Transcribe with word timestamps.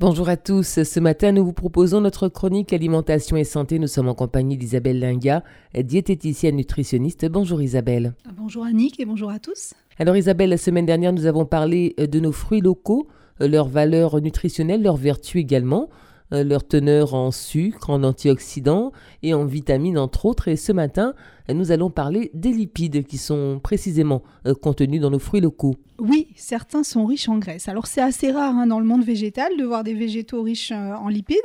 Bonjour 0.00 0.30
à 0.30 0.38
tous. 0.38 0.82
Ce 0.82 0.98
matin, 0.98 1.30
nous 1.30 1.44
vous 1.44 1.52
proposons 1.52 2.00
notre 2.00 2.28
chronique 2.28 2.72
alimentation 2.72 3.36
et 3.36 3.44
santé. 3.44 3.78
Nous 3.78 3.86
sommes 3.86 4.08
en 4.08 4.14
compagnie 4.14 4.56
d'Isabelle 4.56 4.98
Linga, 4.98 5.44
diététicienne 5.74 6.56
nutritionniste. 6.56 7.26
Bonjour 7.30 7.60
Isabelle. 7.60 8.14
Bonjour 8.34 8.64
Annick 8.64 8.98
et 8.98 9.04
bonjour 9.04 9.28
à 9.28 9.38
tous. 9.38 9.74
Alors 9.98 10.16
Isabelle, 10.16 10.48
la 10.48 10.56
semaine 10.56 10.86
dernière, 10.86 11.12
nous 11.12 11.26
avons 11.26 11.44
parlé 11.44 11.94
de 11.98 12.18
nos 12.18 12.32
fruits 12.32 12.62
locaux, 12.62 13.08
leurs 13.40 13.68
valeurs 13.68 14.22
nutritionnelles, 14.22 14.82
leurs 14.82 14.96
vertus 14.96 15.42
également. 15.42 15.90
Euh, 16.32 16.44
leur 16.44 16.66
teneur 16.66 17.14
en 17.14 17.32
sucre, 17.32 17.90
en 17.90 18.04
antioxydants 18.04 18.92
et 19.22 19.34
en 19.34 19.44
vitamines 19.44 19.98
entre 19.98 20.26
autres. 20.26 20.46
Et 20.46 20.54
ce 20.54 20.70
matin, 20.70 21.14
nous 21.52 21.72
allons 21.72 21.90
parler 21.90 22.30
des 22.34 22.52
lipides 22.52 23.04
qui 23.04 23.18
sont 23.18 23.58
précisément 23.60 24.22
euh, 24.46 24.54
contenus 24.54 25.00
dans 25.00 25.10
nos 25.10 25.18
fruits 25.18 25.40
locaux. 25.40 25.74
Oui, 25.98 26.28
certains 26.36 26.84
sont 26.84 27.04
riches 27.04 27.28
en 27.28 27.38
graisse. 27.38 27.68
Alors 27.68 27.88
c'est 27.88 28.00
assez 28.00 28.30
rare 28.30 28.54
hein, 28.54 28.68
dans 28.68 28.78
le 28.78 28.86
monde 28.86 29.02
végétal 29.02 29.56
de 29.56 29.64
voir 29.64 29.82
des 29.82 29.94
végétaux 29.94 30.42
riches 30.42 30.70
euh, 30.70 30.94
en 30.94 31.08
lipides, 31.08 31.38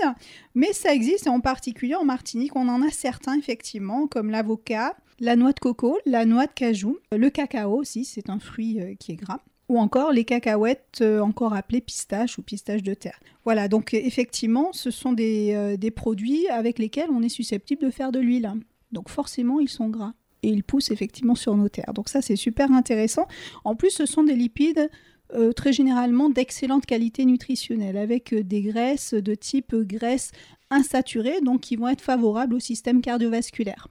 mais 0.54 0.72
ça 0.72 0.94
existe 0.94 1.26
et 1.26 1.32
en 1.32 1.40
particulier 1.40 1.96
en 1.96 2.06
Martinique, 2.06 2.56
on 2.56 2.68
en 2.68 2.84
a 2.84 2.92
certains 2.92 3.38
effectivement, 3.38 4.06
comme 4.06 4.30
l'avocat, 4.30 4.96
la 5.20 5.36
noix 5.36 5.52
de 5.52 5.60
coco, 5.60 5.98
la 6.06 6.26
noix 6.26 6.46
de 6.46 6.54
cajou, 6.54 7.00
le 7.12 7.30
cacao 7.32 7.76
aussi, 7.76 8.06
c'est 8.06 8.30
un 8.30 8.40
fruit 8.40 8.80
qui 9.00 9.14
est 9.14 9.16
gras 9.16 9.40
ou 9.68 9.80
encore 9.80 10.12
les 10.12 10.26
cacahuètes, 10.26 11.00
euh, 11.02 11.20
encore 11.20 11.54
appelées 11.54 11.82
pistaches 11.82 12.38
ou 12.38 12.42
pistaches 12.42 12.84
de 12.84 12.94
terre. 12.94 13.20
Voilà, 13.44 13.68
donc 13.68 13.94
effectivement, 13.94 14.72
ce 14.74 14.92
sont 14.92 15.14
des, 15.14 15.54
euh, 15.54 15.78
des, 15.78 15.92
produits 15.92 16.48
avec 16.50 16.80
lesquels 16.80 17.10
on 17.10 17.22
est 17.22 17.30
susceptible 17.30 17.82
de 17.84 17.90
faire 17.90 18.12
de 18.12 18.20
l'huile. 18.20 18.54
Donc 18.92 19.10
forcément, 19.10 19.60
ils 19.60 19.70
sont 19.70 19.90
gras. 19.90 20.14
Et 20.44 20.50
ils 20.50 20.64
poussent 20.64 20.92
effectivement 20.92 21.34
sur 21.34 21.58
nos 21.58 21.70
terres. 21.70 21.94
Donc 21.94 22.10
ça, 22.10 22.22
c'est 22.22 22.36
super 22.36 22.72
intéressant. 22.72 23.28
En 23.64 23.76
plus, 23.76 23.90
ce 23.90 24.06
sont 24.06 24.24
des 24.24 24.36
lipides 24.36 24.90
euh, 25.34 25.52
très 25.54 25.74
généralement 25.74 26.30
d'excellente 26.30 26.86
qualité 26.86 27.26
nutritionnelle, 27.26 27.98
avec 27.98 28.36
des 28.36 28.62
graisses 28.62 29.16
de 29.16 29.34
type 29.34 29.76
graisse 29.76 30.32
insaturée, 30.70 31.42
donc 31.42 31.62
qui 31.62 31.76
vont 31.78 31.88
être 31.88 32.02
favorables 32.02 32.54
au 32.54 32.60
système 32.60 33.02
cardiovasculaire. 33.02 33.88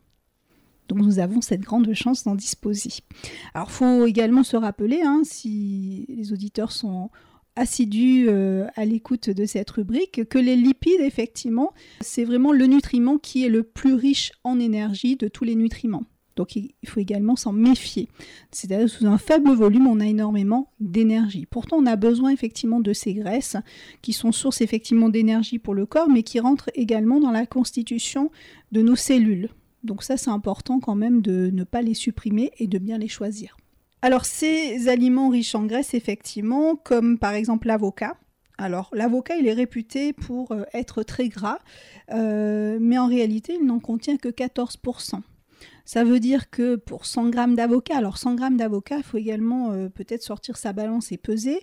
Donc 0.88 0.98
nous 0.98 1.18
avons 1.18 1.40
cette 1.40 1.62
grande 1.62 1.92
chance 1.94 2.24
d'en 2.24 2.34
disposer. 2.34 2.90
Alors 3.54 3.68
il 3.70 3.74
faut 3.74 4.06
également 4.06 4.42
se 4.42 4.56
rappeler, 4.56 5.02
hein, 5.02 5.22
si 5.24 6.06
les 6.08 6.32
auditeurs 6.32 6.72
sont 6.72 7.10
assidus 7.56 8.26
euh, 8.28 8.66
à 8.74 8.84
l'écoute 8.84 9.30
de 9.30 9.46
cette 9.46 9.70
rubrique, 9.70 10.28
que 10.28 10.38
les 10.38 10.56
lipides, 10.56 11.00
effectivement, 11.00 11.72
c'est 12.00 12.24
vraiment 12.24 12.52
le 12.52 12.66
nutriment 12.66 13.18
qui 13.18 13.44
est 13.44 13.48
le 13.48 13.62
plus 13.62 13.94
riche 13.94 14.32
en 14.42 14.58
énergie 14.58 15.16
de 15.16 15.28
tous 15.28 15.44
les 15.44 15.54
nutriments. 15.54 16.04
Donc 16.36 16.56
il 16.56 16.72
faut 16.86 16.98
également 16.98 17.36
s'en 17.36 17.52
méfier. 17.52 18.08
C'est-à-dire 18.50 18.88
sous 18.88 19.06
un 19.06 19.18
faible 19.18 19.52
volume, 19.52 19.86
on 19.86 20.00
a 20.00 20.06
énormément 20.06 20.72
d'énergie. 20.80 21.46
Pourtant, 21.46 21.76
on 21.76 21.86
a 21.86 21.94
besoin 21.94 22.30
effectivement 22.30 22.80
de 22.80 22.92
ces 22.92 23.14
graisses 23.14 23.56
qui 24.02 24.12
sont 24.12 24.32
source 24.32 24.60
effectivement 24.60 25.08
d'énergie 25.08 25.60
pour 25.60 25.74
le 25.74 25.86
corps, 25.86 26.08
mais 26.08 26.24
qui 26.24 26.40
rentrent 26.40 26.70
également 26.74 27.20
dans 27.20 27.30
la 27.30 27.46
constitution 27.46 28.30
de 28.72 28.82
nos 28.82 28.96
cellules. 28.96 29.48
Donc 29.84 30.02
ça, 30.02 30.16
c'est 30.16 30.30
important 30.30 30.80
quand 30.80 30.94
même 30.94 31.20
de 31.20 31.50
ne 31.52 31.62
pas 31.62 31.82
les 31.82 31.94
supprimer 31.94 32.50
et 32.58 32.66
de 32.66 32.78
bien 32.78 32.98
les 32.98 33.08
choisir. 33.08 33.56
Alors 34.04 34.24
ces 34.24 34.88
aliments 34.88 35.30
riches 35.30 35.54
en 35.54 35.64
graisse, 35.64 35.94
effectivement, 35.94 36.76
comme 36.76 37.18
par 37.18 37.32
exemple 37.32 37.68
l'avocat. 37.68 38.16
Alors 38.58 38.90
l'avocat, 38.92 39.36
il 39.36 39.46
est 39.46 39.54
réputé 39.54 40.12
pour 40.12 40.52
euh, 40.52 40.64
être 40.72 41.02
très 41.02 41.28
gras, 41.28 41.58
euh, 42.12 42.78
mais 42.80 42.98
en 42.98 43.06
réalité, 43.06 43.56
il 43.58 43.66
n'en 43.66 43.80
contient 43.80 44.16
que 44.16 44.28
14%. 44.28 45.20
Ça 45.86 46.04
veut 46.04 46.20
dire 46.20 46.50
que 46.50 46.76
pour 46.76 47.04
100 47.04 47.30
grammes 47.30 47.54
d'avocat, 47.54 47.96
alors 47.96 48.16
100 48.16 48.34
grammes 48.34 48.56
d'avocat, 48.56 48.98
il 48.98 49.02
faut 49.02 49.18
également 49.18 49.72
euh, 49.72 49.88
peut-être 49.88 50.22
sortir 50.22 50.56
sa 50.56 50.72
balance 50.72 51.10
et 51.12 51.16
peser, 51.16 51.60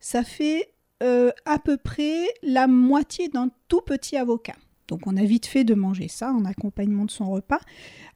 ça 0.00 0.24
fait 0.24 0.74
à 1.00 1.60
peu 1.60 1.76
près 1.76 2.26
la 2.42 2.66
moitié 2.66 3.28
d'un 3.28 3.50
tout 3.68 3.82
petit 3.82 4.16
avocat. 4.16 4.56
Donc 4.88 5.06
on 5.06 5.16
a 5.16 5.24
vite 5.24 5.46
fait 5.46 5.64
de 5.64 5.74
manger 5.74 6.08
ça 6.08 6.32
en 6.32 6.44
accompagnement 6.44 7.04
de 7.04 7.10
son 7.10 7.30
repas. 7.30 7.60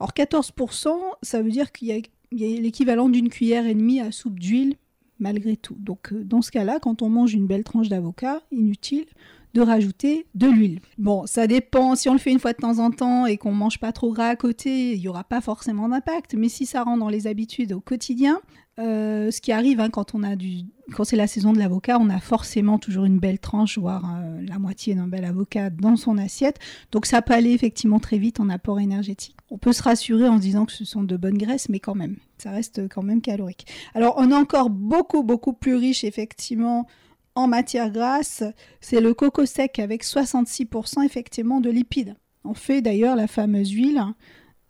Alors 0.00 0.12
14%, 0.12 0.88
ça 1.22 1.42
veut 1.42 1.50
dire 1.50 1.70
qu'il 1.72 1.88
y 1.88 1.92
a, 1.92 2.60
l'équivalent 2.60 3.08
d'une 3.08 3.28
cuillère 3.28 3.66
et 3.66 3.74
demie 3.74 4.00
à 4.00 4.10
soupe 4.10 4.40
d'huile 4.40 4.76
malgré 5.18 5.56
tout. 5.56 5.76
Donc 5.78 6.12
euh, 6.12 6.24
dans 6.24 6.42
ce 6.42 6.50
cas-là, 6.50 6.80
quand 6.80 7.02
on 7.02 7.08
mange 7.08 7.34
une 7.34 7.46
belle 7.46 7.64
tranche 7.64 7.88
d'avocat, 7.88 8.42
inutile 8.50 9.06
de 9.54 9.60
rajouter 9.60 10.26
de 10.34 10.48
l'huile. 10.48 10.80
Bon, 10.98 11.26
ça 11.26 11.46
dépend, 11.46 11.94
si 11.94 12.08
on 12.08 12.12
le 12.12 12.18
fait 12.18 12.32
une 12.32 12.38
fois 12.38 12.52
de 12.52 12.58
temps 12.58 12.78
en 12.78 12.90
temps 12.90 13.26
et 13.26 13.36
qu'on 13.36 13.52
mange 13.52 13.78
pas 13.78 13.92
trop 13.92 14.12
gras 14.12 14.28
à 14.28 14.36
côté, 14.36 14.94
il 14.94 15.00
n'y 15.00 15.08
aura 15.08 15.24
pas 15.24 15.40
forcément 15.40 15.88
d'impact, 15.88 16.34
mais 16.34 16.48
si 16.48 16.66
ça 16.66 16.82
rentre 16.82 17.00
dans 17.00 17.08
les 17.08 17.26
habitudes 17.26 17.72
au 17.72 17.80
quotidien, 17.80 18.40
euh, 18.78 19.30
ce 19.30 19.42
qui 19.42 19.52
arrive 19.52 19.80
hein, 19.80 19.90
quand 19.90 20.14
on 20.14 20.22
a 20.22 20.34
du, 20.34 20.64
quand 20.94 21.04
c'est 21.04 21.16
la 21.16 21.26
saison 21.26 21.52
de 21.52 21.58
l'avocat, 21.58 21.98
on 22.00 22.08
a 22.08 22.18
forcément 22.20 22.78
toujours 22.78 23.04
une 23.04 23.18
belle 23.18 23.38
tranche, 23.38 23.76
voire 23.76 24.10
euh, 24.16 24.40
la 24.48 24.58
moitié 24.58 24.94
d'un 24.94 25.08
bel 25.08 25.26
avocat 25.26 25.68
dans 25.68 25.96
son 25.96 26.16
assiette. 26.16 26.58
Donc 26.90 27.04
ça 27.04 27.20
peut 27.20 27.34
aller 27.34 27.50
effectivement 27.50 28.00
très 28.00 28.16
vite 28.16 28.40
en 28.40 28.48
apport 28.48 28.80
énergétique. 28.80 29.36
On 29.50 29.58
peut 29.58 29.74
se 29.74 29.82
rassurer 29.82 30.26
en 30.26 30.38
se 30.38 30.42
disant 30.42 30.64
que 30.64 30.72
ce 30.72 30.86
sont 30.86 31.02
de 31.02 31.16
bonnes 31.18 31.36
graisses, 31.36 31.68
mais 31.68 31.80
quand 31.80 31.94
même, 31.94 32.16
ça 32.38 32.50
reste 32.50 32.88
quand 32.88 33.02
même 33.02 33.20
calorique. 33.20 33.66
Alors 33.94 34.14
on 34.16 34.30
est 34.30 34.34
encore 34.34 34.70
beaucoup 34.70 35.22
beaucoup 35.22 35.52
plus 35.52 35.74
riche 35.74 36.02
effectivement 36.04 36.86
en 37.34 37.48
matière 37.48 37.90
grasse, 37.90 38.42
c'est 38.80 39.00
le 39.00 39.14
coco 39.14 39.46
sec 39.46 39.78
avec 39.78 40.04
66% 40.04 41.04
effectivement 41.04 41.60
de 41.60 41.70
lipides. 41.70 42.14
On 42.44 42.54
fait 42.54 42.82
d'ailleurs 42.82 43.16
la 43.16 43.26
fameuse 43.26 43.70
huile 43.70 44.02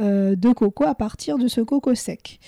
euh, 0.00 0.36
de 0.36 0.52
coco 0.52 0.84
à 0.84 0.94
partir 0.94 1.38
de 1.38 1.48
ce 1.48 1.60
coco 1.60 1.94
sec. 1.94 2.38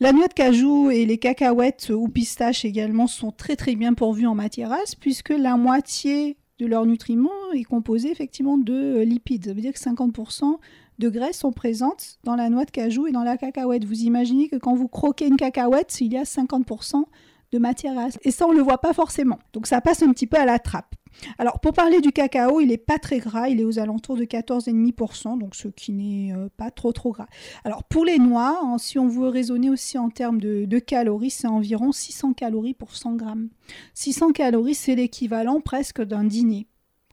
La 0.00 0.12
noix 0.12 0.28
de 0.28 0.32
cajou 0.32 0.90
et 0.90 1.04
les 1.04 1.18
cacahuètes 1.18 1.90
ou 1.90 2.08
pistaches 2.08 2.64
également 2.64 3.08
sont 3.08 3.32
très 3.32 3.56
très 3.56 3.74
bien 3.74 3.94
pourvus 3.94 4.26
en 4.26 4.34
matière 4.34 4.68
grasse 4.68 4.94
puisque 4.94 5.30
la 5.30 5.56
moitié 5.56 6.36
de 6.58 6.66
leurs 6.66 6.86
nutriments 6.86 7.52
est 7.54 7.64
composée 7.64 8.10
effectivement 8.10 8.58
de 8.58 9.00
lipides. 9.00 9.46
Ça 9.46 9.52
veut 9.52 9.60
dire 9.60 9.72
que 9.72 9.78
50% 9.78 10.58
de 10.98 11.08
graisses 11.08 11.38
sont 11.38 11.52
présentes 11.52 12.18
dans 12.24 12.36
la 12.36 12.48
noix 12.48 12.64
de 12.64 12.70
cajou 12.70 13.06
et 13.06 13.12
dans 13.12 13.22
la 13.22 13.36
cacahuète. 13.36 13.84
Vous 13.84 14.02
imaginez 14.02 14.48
que 14.48 14.56
quand 14.56 14.74
vous 14.74 14.88
croquez 14.88 15.26
une 15.26 15.36
cacahuète, 15.36 16.00
il 16.00 16.12
y 16.12 16.16
a 16.16 16.24
50% 16.24 17.04
de 17.52 17.58
matière 17.58 17.94
grasse. 17.94 18.18
Et 18.22 18.30
ça, 18.30 18.46
on 18.46 18.52
ne 18.52 18.58
le 18.58 18.62
voit 18.62 18.78
pas 18.78 18.92
forcément. 18.92 19.38
Donc 19.52 19.66
ça 19.66 19.80
passe 19.80 20.02
un 20.02 20.12
petit 20.12 20.26
peu 20.26 20.36
à 20.36 20.44
la 20.44 20.58
trappe. 20.58 20.94
Alors 21.38 21.60
pour 21.60 21.72
parler 21.72 22.00
du 22.00 22.12
cacao, 22.12 22.60
il 22.60 22.68
n'est 22.68 22.76
pas 22.76 22.98
très 22.98 23.18
gras, 23.18 23.48
il 23.48 23.60
est 23.60 23.64
aux 23.64 23.78
alentours 23.78 24.16
de 24.16 24.24
14,5%, 24.24 25.38
donc 25.38 25.54
ce 25.54 25.68
qui 25.68 25.92
n'est 25.92 26.34
euh, 26.34 26.48
pas 26.56 26.70
trop 26.70 26.92
trop 26.92 27.12
gras. 27.12 27.28
Alors 27.64 27.84
pour 27.84 28.04
les 28.04 28.18
noix, 28.18 28.60
hein, 28.62 28.78
si 28.78 28.98
on 28.98 29.08
veut 29.08 29.28
raisonner 29.28 29.70
aussi 29.70 29.98
en 29.98 30.10
termes 30.10 30.40
de, 30.40 30.78
calories, 30.78 31.30
c'est 31.30 31.48
environ 31.48 31.92
600 31.92 32.34
calories 32.34 32.74
pour 32.74 32.94
100 32.94 33.14
grammes. 33.14 33.48
600 33.94 34.32
calories, 34.32 34.74
c'est 34.74 34.94
l'équivalent 34.94 35.60
presque 35.60 36.02
d'un 36.02 36.24
dîner 36.24 36.66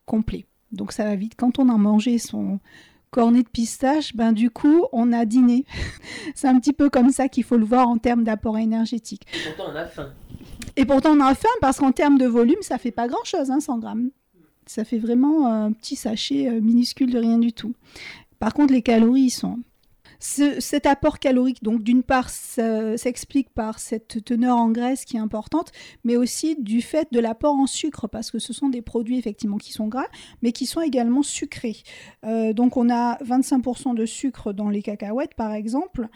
complet. 0.05 0.45
Donc 0.71 0.91
ça 0.91 1.05
va 1.05 1.15
vite. 1.15 1.33
Quand 1.35 1.57
on 1.59 1.69
a 1.69 1.77
mangé 1.77 2.17
son, 2.17 2.59
cornet 3.15 3.43
de 3.43 3.47
pistache, 3.47 4.13
ben 4.13 4.33
du 4.33 4.49
coup, 4.49 4.83
on 4.91 5.13
a 5.13 5.23
dîné. 5.23 5.63
c'est 6.35 6.49
un 6.49 6.59
petit 6.59 6.73
peu 6.73 6.89
comme 6.89 7.11
ça 7.11 7.29
qu'il 7.29 7.45
faut 7.45 7.55
le 7.55 7.63
voir 7.63 7.87
en 7.87 7.97
termes 7.97 8.25
d'apport 8.25 8.57
énergétique. 8.57 9.25
Et 9.33 9.47
pourtant, 9.47 9.71
on 9.71 9.75
a 9.77 9.85
faim. 9.85 10.09
Et 10.75 10.85
pourtant, 10.85 11.11
on 11.11 11.21
a 11.21 11.33
faim 11.33 11.47
parce 11.61 11.79
qu'en 11.79 11.93
termes 11.93 12.17
de 12.17 12.25
volume, 12.25 12.57
ça 12.59 12.77
fait 12.77 12.91
pas 12.91 13.07
grand-chose, 13.07 13.51
hein, 13.51 13.61
100 13.61 13.77
grammes. 13.77 14.09
Ça 14.65 14.83
fait 14.83 14.97
vraiment 14.97 15.47
un 15.47 15.71
petit 15.71 15.95
sachet 15.95 16.49
euh, 16.49 16.59
minuscule 16.59 17.09
de 17.09 17.17
rien 17.17 17.37
du 17.37 17.53
tout. 17.53 17.73
Par 18.37 18.53
contre, 18.53 18.73
les 18.73 18.81
calories, 18.81 19.21
ils 19.21 19.29
cet 20.25 20.85
apport 20.85 21.19
calorique, 21.19 21.63
donc 21.63 21.83
d'une 21.83 22.03
part, 22.03 22.29
s'explique 22.29 23.49
par 23.49 23.79
cette 23.79 24.23
teneur 24.23 24.57
en 24.57 24.69
graisse 24.69 25.05
qui 25.05 25.17
est 25.17 25.19
importante, 25.19 25.71
mais 26.03 26.17
aussi 26.17 26.55
du 26.59 26.81
fait 26.81 27.07
de 27.11 27.19
l'apport 27.19 27.55
en 27.55 27.67
sucre, 27.67 28.07
parce 28.07 28.31
que 28.31 28.39
ce 28.39 28.53
sont 28.53 28.69
des 28.69 28.81
produits 28.81 29.17
effectivement 29.17 29.57
qui 29.57 29.71
sont 29.71 29.87
gras, 29.87 30.07
mais 30.41 30.51
qui 30.51 30.65
sont 30.65 30.81
également 30.81 31.23
sucrés. 31.23 31.77
Euh, 32.25 32.53
donc 32.53 32.77
on 32.77 32.89
a 32.89 33.17
25% 33.23 33.95
de 33.95 34.05
sucre 34.05 34.53
dans 34.53 34.69
les 34.69 34.81
cacahuètes, 34.81 35.35
par 35.35 35.53
exemple. 35.53 36.07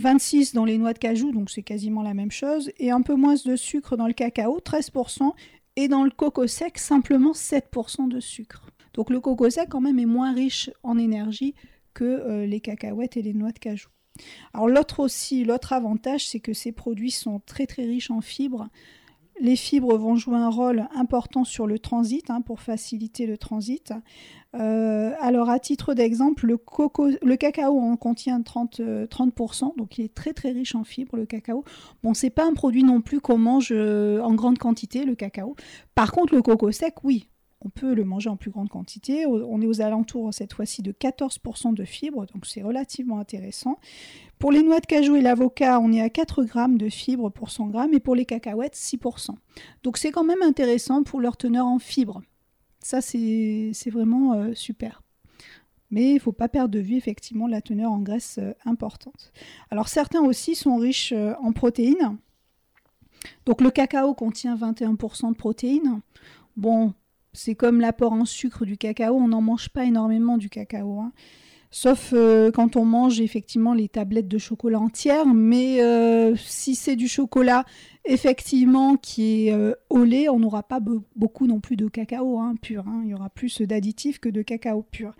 26% 0.00 0.54
dans 0.54 0.64
les 0.64 0.78
noix 0.78 0.92
de 0.92 0.98
cajou, 0.98 1.32
donc 1.32 1.50
c'est 1.50 1.62
quasiment 1.62 2.02
la 2.02 2.14
même 2.14 2.30
chose, 2.30 2.70
et 2.78 2.90
un 2.90 3.00
peu 3.00 3.14
moins 3.14 3.34
de 3.44 3.56
sucre 3.56 3.96
dans 3.96 4.06
le 4.06 4.12
cacao, 4.12 4.60
13%, 4.60 5.32
et 5.76 5.88
dans 5.88 6.04
le 6.04 6.10
coco 6.10 6.46
sec, 6.46 6.78
simplement 6.78 7.32
7% 7.32 8.08
de 8.08 8.20
sucre. 8.20 8.70
Donc 8.94 9.10
le 9.10 9.20
coco 9.20 9.48
sec 9.50 9.68
quand 9.70 9.80
même 9.80 9.98
est 9.98 10.06
moins 10.06 10.32
riche 10.34 10.70
en 10.82 10.98
énergie 10.98 11.54
que 11.96 12.04
euh, 12.04 12.46
les 12.46 12.60
cacahuètes 12.60 13.16
et 13.16 13.22
les 13.22 13.32
noix 13.32 13.52
de 13.52 13.58
cajou. 13.58 13.88
Alors 14.52 14.68
l'autre 14.68 15.00
aussi, 15.00 15.44
l'autre 15.44 15.72
avantage, 15.72 16.28
c'est 16.28 16.40
que 16.40 16.52
ces 16.52 16.72
produits 16.72 17.10
sont 17.10 17.40
très 17.40 17.66
très 17.66 17.84
riches 17.84 18.10
en 18.10 18.20
fibres. 18.20 18.68
Les 19.40 19.56
fibres 19.56 19.96
vont 19.96 20.16
jouer 20.16 20.36
un 20.36 20.48
rôle 20.48 20.88
important 20.94 21.44
sur 21.44 21.66
le 21.66 21.78
transit 21.78 22.30
hein, 22.30 22.40
pour 22.40 22.60
faciliter 22.60 23.26
le 23.26 23.36
transit. 23.36 23.92
Euh, 24.54 25.12
alors 25.20 25.50
à 25.50 25.58
titre 25.58 25.94
d'exemple, 25.94 26.46
le, 26.46 27.36
cacao 27.36 27.78
en 27.78 27.96
contient 27.96 28.40
30, 28.40 28.80
30%, 28.80 29.64
euh, 29.64 29.68
donc 29.76 29.98
il 29.98 30.04
est 30.06 30.14
très 30.14 30.32
très 30.32 30.50
riche 30.50 30.74
en 30.74 30.84
fibres 30.84 31.16
le 31.16 31.26
cacao. 31.26 31.64
Bon, 32.02 32.14
c'est 32.14 32.30
pas 32.30 32.46
un 32.46 32.54
produit 32.54 32.84
non 32.84 33.00
plus 33.00 33.20
qu'on 33.20 33.38
mange 33.38 33.72
en 33.72 34.34
grande 34.34 34.58
quantité 34.58 35.04
le 35.04 35.14
cacao. 35.14 35.56
Par 35.94 36.12
contre, 36.12 36.34
le 36.34 36.40
coco 36.42 36.72
sec, 36.72 37.04
oui, 37.04 37.28
on 37.66 37.68
peut 37.68 37.94
le 37.94 38.04
manger 38.04 38.30
en 38.30 38.36
plus 38.36 38.50
grande 38.50 38.68
quantité. 38.68 39.26
On 39.26 39.60
est 39.60 39.66
aux 39.66 39.80
alentours 39.80 40.32
cette 40.32 40.52
fois-ci 40.52 40.82
de 40.82 40.92
14% 40.92 41.74
de 41.74 41.84
fibres, 41.84 42.24
donc 42.26 42.46
c'est 42.46 42.62
relativement 42.62 43.18
intéressant. 43.18 43.78
Pour 44.38 44.52
les 44.52 44.62
noix 44.62 44.78
de 44.78 44.86
cajou 44.86 45.16
et 45.16 45.20
l'avocat, 45.20 45.80
on 45.80 45.92
est 45.92 46.00
à 46.00 46.08
4 46.08 46.44
grammes 46.44 46.78
de 46.78 46.88
fibres 46.88 47.30
pour 47.30 47.50
100 47.50 47.66
grammes 47.68 47.92
et 47.92 47.98
pour 47.98 48.14
les 48.14 48.24
cacahuètes, 48.24 48.76
6%. 48.76 49.30
Donc 49.82 49.98
c'est 49.98 50.12
quand 50.12 50.22
même 50.22 50.42
intéressant 50.42 51.02
pour 51.02 51.20
leur 51.20 51.36
teneur 51.36 51.66
en 51.66 51.80
fibres. 51.80 52.22
Ça, 52.80 53.00
c'est 53.00 53.72
vraiment 53.90 54.34
euh, 54.34 54.54
super. 54.54 55.02
Mais 55.90 56.10
il 56.10 56.14
ne 56.14 56.20
faut 56.20 56.32
pas 56.32 56.48
perdre 56.48 56.70
de 56.70 56.78
vue 56.78 56.96
effectivement 56.96 57.48
la 57.48 57.60
teneur 57.60 57.90
en 57.90 57.98
graisse 57.98 58.38
euh, 58.38 58.52
importante. 58.64 59.32
Alors 59.70 59.88
certains 59.88 60.20
aussi 60.20 60.54
sont 60.54 60.76
riches 60.76 61.12
euh, 61.12 61.34
en 61.40 61.52
protéines. 61.52 62.16
Donc 63.44 63.60
le 63.60 63.70
cacao 63.70 64.14
contient 64.14 64.54
21% 64.56 65.30
de 65.30 65.36
protéines. 65.36 66.00
Bon, 66.56 66.94
c'est 67.36 67.54
comme 67.54 67.80
l'apport 67.80 68.12
en 68.12 68.24
sucre 68.24 68.64
du 68.64 68.76
cacao, 68.76 69.14
on 69.14 69.28
n'en 69.28 69.42
mange 69.42 69.68
pas 69.68 69.84
énormément 69.84 70.38
du 70.38 70.48
cacao. 70.48 71.00
Hein. 71.00 71.12
Sauf 71.70 72.12
euh, 72.14 72.50
quand 72.50 72.76
on 72.76 72.84
mange 72.84 73.20
effectivement 73.20 73.74
les 73.74 73.88
tablettes 73.88 74.28
de 74.28 74.38
chocolat 74.38 74.78
entières, 74.78 75.26
mais 75.26 75.82
euh, 75.82 76.34
si 76.36 76.74
c'est 76.74 76.96
du 76.96 77.06
chocolat 77.06 77.64
effectivement 78.06 78.96
qui 78.96 79.48
est 79.48 79.52
euh, 79.52 79.74
au 79.90 80.04
lait, 80.04 80.30
on 80.30 80.38
n'aura 80.38 80.62
pas 80.62 80.80
beaucoup 81.16 81.46
non 81.46 81.60
plus 81.60 81.76
de 81.76 81.88
cacao 81.88 82.38
hein, 82.38 82.54
pur. 82.62 82.84
Hein. 82.86 83.02
Il 83.04 83.10
y 83.10 83.14
aura 83.14 83.28
plus 83.28 83.60
d'additifs 83.60 84.20
que 84.20 84.30
de 84.30 84.40
cacao 84.42 84.86
pur. 84.90 85.12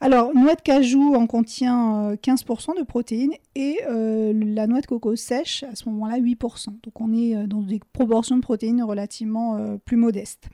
Alors, 0.00 0.34
noix 0.34 0.56
de 0.56 0.62
cajou 0.62 1.14
en 1.14 1.28
contient 1.28 2.14
15% 2.14 2.76
de 2.76 2.82
protéines 2.82 3.34
et 3.54 3.78
la 3.86 4.66
noix 4.66 4.80
de 4.80 4.86
coco 4.86 5.14
sèche 5.14 5.62
à 5.62 5.76
ce 5.76 5.88
moment-là 5.90 6.18
8%. 6.18 6.70
Donc 6.82 7.00
on 7.00 7.12
est 7.12 7.46
dans 7.46 7.62
des 7.62 7.80
proportions 7.92 8.36
de 8.36 8.42
protéines 8.42 8.82
relativement 8.82 9.78
plus 9.84 9.96
modestes. 9.96 10.48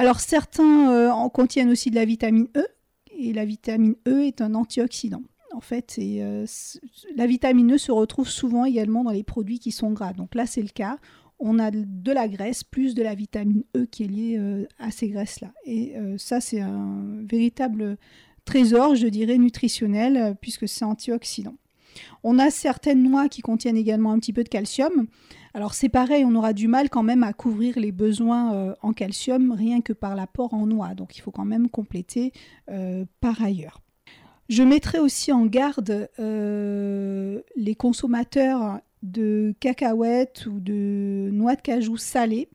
Alors 0.00 0.18
certains 0.18 1.12
en 1.12 1.28
contiennent 1.28 1.68
aussi 1.68 1.90
de 1.90 1.94
la 1.96 2.06
vitamine 2.06 2.48
E 2.56 2.66
et 3.10 3.34
la 3.34 3.44
vitamine 3.44 3.96
E 4.08 4.22
est 4.22 4.40
un 4.40 4.54
antioxydant. 4.54 5.22
En 5.52 5.60
fait, 5.60 5.98
euh, 5.98 6.46
la 7.16 7.26
vitamine 7.26 7.74
E 7.74 7.76
se 7.76 7.92
retrouve 7.92 8.26
souvent 8.26 8.64
également 8.64 9.04
dans 9.04 9.10
les 9.10 9.24
produits 9.24 9.58
qui 9.58 9.72
sont 9.72 9.90
gras. 9.90 10.14
Donc 10.14 10.34
là, 10.34 10.46
c'est 10.46 10.62
le 10.62 10.68
cas. 10.68 10.96
On 11.38 11.58
a 11.58 11.70
de 11.70 12.12
la 12.12 12.28
graisse 12.28 12.64
plus 12.64 12.94
de 12.94 13.02
la 13.02 13.14
vitamine 13.14 13.62
E 13.76 13.84
qui 13.84 14.04
est 14.04 14.06
liée 14.06 14.36
euh, 14.38 14.64
à 14.78 14.90
ces 14.90 15.08
graisses-là. 15.08 15.52
Et 15.66 15.98
euh, 15.98 16.16
ça, 16.16 16.40
c'est 16.40 16.62
un 16.62 17.22
véritable 17.28 17.98
trésor, 18.46 18.94
je 18.94 19.06
dirais, 19.06 19.36
nutritionnel, 19.36 20.34
puisque 20.40 20.66
c'est 20.66 20.86
antioxydant. 20.86 21.56
On 22.22 22.38
a 22.38 22.50
certaines 22.50 23.02
noix 23.02 23.28
qui 23.28 23.42
contiennent 23.42 23.76
également 23.76 24.12
un 24.12 24.18
petit 24.18 24.32
peu 24.32 24.44
de 24.44 24.48
calcium. 24.48 25.06
Alors 25.54 25.74
c'est 25.74 25.88
pareil, 25.88 26.24
on 26.24 26.34
aura 26.34 26.52
du 26.52 26.68
mal 26.68 26.90
quand 26.90 27.02
même 27.02 27.22
à 27.22 27.32
couvrir 27.32 27.78
les 27.78 27.92
besoins 27.92 28.54
euh, 28.54 28.74
en 28.82 28.92
calcium 28.92 29.52
rien 29.52 29.80
que 29.80 29.92
par 29.92 30.14
l'apport 30.14 30.54
en 30.54 30.66
noix. 30.66 30.94
Donc 30.94 31.16
il 31.16 31.20
faut 31.20 31.32
quand 31.32 31.44
même 31.44 31.68
compléter 31.68 32.32
euh, 32.70 33.04
par 33.20 33.42
ailleurs. 33.42 33.80
Je 34.48 34.62
mettrai 34.62 34.98
aussi 34.98 35.32
en 35.32 35.46
garde 35.46 36.08
euh, 36.18 37.40
les 37.56 37.74
consommateurs 37.74 38.80
de 39.02 39.54
cacahuètes 39.60 40.46
ou 40.46 40.60
de 40.60 41.30
noix 41.32 41.54
de 41.54 41.60
cajou 41.62 41.96
salées. 41.96 42.48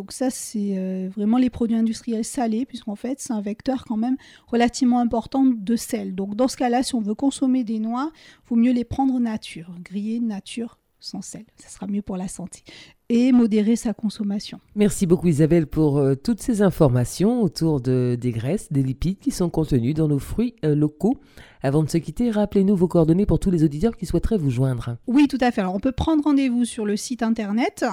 Donc 0.00 0.12
ça, 0.12 0.30
c'est 0.30 1.10
vraiment 1.14 1.36
les 1.36 1.50
produits 1.50 1.76
industriels 1.76 2.24
salés, 2.24 2.64
puisqu'en 2.64 2.96
fait, 2.96 3.20
c'est 3.20 3.34
un 3.34 3.42
vecteur 3.42 3.84
quand 3.84 3.98
même 3.98 4.16
relativement 4.46 4.98
important 4.98 5.44
de 5.44 5.76
sel. 5.76 6.14
Donc 6.14 6.36
dans 6.36 6.48
ce 6.48 6.56
cas-là, 6.56 6.82
si 6.82 6.94
on 6.94 7.02
veut 7.02 7.14
consommer 7.14 7.64
des 7.64 7.78
noix, 7.80 8.10
il 8.14 8.48
vaut 8.48 8.56
mieux 8.56 8.72
les 8.72 8.84
prendre 8.84 9.20
nature, 9.20 9.74
griller 9.84 10.18
nature 10.18 10.78
sans 11.00 11.22
sel. 11.22 11.44
Ça 11.56 11.68
sera 11.68 11.86
mieux 11.86 12.02
pour 12.02 12.16
la 12.16 12.28
santé. 12.28 12.62
Et 13.08 13.32
modérer 13.32 13.74
sa 13.74 13.92
consommation. 13.92 14.60
Merci 14.76 15.06
beaucoup 15.06 15.26
Isabelle 15.26 15.66
pour 15.66 15.98
euh, 15.98 16.14
toutes 16.14 16.40
ces 16.40 16.62
informations 16.62 17.42
autour 17.42 17.80
de, 17.80 18.16
des 18.20 18.30
graisses, 18.30 18.70
des 18.70 18.84
lipides 18.84 19.18
qui 19.18 19.32
sont 19.32 19.50
contenus 19.50 19.94
dans 19.94 20.06
nos 20.06 20.20
fruits 20.20 20.54
euh, 20.64 20.76
locaux. 20.76 21.18
Avant 21.62 21.82
de 21.82 21.90
se 21.90 21.98
quitter, 21.98 22.30
rappelez-nous 22.30 22.76
vos 22.76 22.88
coordonnées 22.88 23.26
pour 23.26 23.38
tous 23.38 23.50
les 23.50 23.64
auditeurs 23.64 23.94
qui 23.96 24.06
souhaiteraient 24.06 24.38
vous 24.38 24.48
joindre. 24.50 24.96
Oui, 25.06 25.28
tout 25.28 25.36
à 25.40 25.50
fait. 25.50 25.60
Alors 25.60 25.74
on 25.74 25.80
peut 25.80 25.92
prendre 25.92 26.24
rendez-vous 26.24 26.64
sur 26.64 26.86
le 26.86 26.96
site 26.96 27.22
internet 27.22 27.84